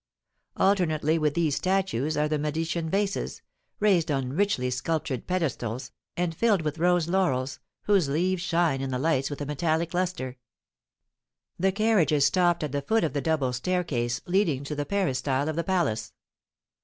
Alternately 0.57 1.19
with 1.19 1.35
these 1.35 1.55
statues 1.57 2.17
are 2.17 2.27
the 2.27 2.39
Medicean 2.39 2.89
vases, 2.89 3.43
raised 3.79 4.09
on 4.09 4.33
richly 4.33 4.71
sculptured 4.71 5.27
pedestals, 5.27 5.91
and 6.17 6.33
filled 6.33 6.63
with 6.63 6.79
rose 6.79 7.07
laurels, 7.07 7.59
whose 7.83 8.09
leaves 8.09 8.41
shine 8.41 8.81
in 8.81 8.89
the 8.89 8.97
lights 8.97 9.29
with 9.29 9.41
a 9.41 9.45
metallic 9.45 9.93
lustre. 9.93 10.37
The 11.59 11.71
carriages 11.71 12.25
stopped 12.25 12.63
at 12.63 12.71
the 12.71 12.81
foot 12.81 13.03
of 13.03 13.13
the 13.13 13.21
double 13.21 13.53
staircase 13.53 14.21
leading 14.25 14.63
to 14.63 14.73
the 14.75 14.87
peristyle 14.87 15.47
of 15.47 15.55
the 15.55 15.63
palace. 15.63 16.13